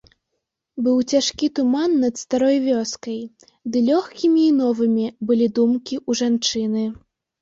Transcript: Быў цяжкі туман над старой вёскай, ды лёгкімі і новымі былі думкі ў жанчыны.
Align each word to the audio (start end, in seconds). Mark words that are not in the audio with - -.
Быў 0.85 0.95
цяжкі 1.11 1.49
туман 1.59 1.91
над 2.05 2.15
старой 2.23 2.57
вёскай, 2.67 3.19
ды 3.75 3.83
лёгкімі 3.91 4.41
і 4.53 4.57
новымі 4.63 5.05
былі 5.29 5.47
думкі 5.61 5.95
ў 6.09 6.23
жанчыны. 6.23 6.83